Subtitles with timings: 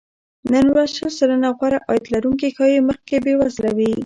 [0.53, 3.91] نن ورځ شل سلنه غوره عاید لرونکي ښايي مخکې بې وزله وي